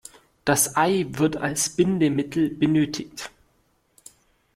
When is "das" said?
0.45-0.77